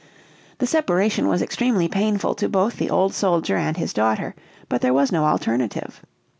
"The 0.57 0.65
separation 0.65 1.27
was 1.27 1.43
extremely 1.43 1.87
painful 1.87 2.33
to 2.33 2.49
both 2.49 2.77
the 2.77 2.89
old 2.89 3.13
soldier 3.13 3.55
and 3.55 3.77
his 3.77 3.93
daughter, 3.93 4.33
but 4.67 4.81
there 4.81 4.95
was 4.95 5.11
no 5.11 5.25
alternative. 5.25 6.01